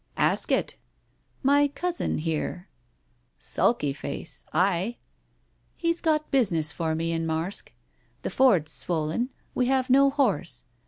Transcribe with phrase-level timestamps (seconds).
[0.17, 0.77] "Ask it.""
[1.51, 2.69] My cousin, here"
[3.53, 4.45] "Sulky face!
[4.51, 4.97] Ay."
[5.75, 7.71] "He's got business for me in Marske.
[8.23, 9.29] The ford's swollen.
[9.53, 10.65] We have no horse.